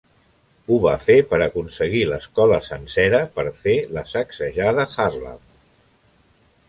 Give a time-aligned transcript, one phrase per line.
[0.69, 5.41] Ho va fer per aconseguir l'escola sencera per fer la sacsejada Harlem.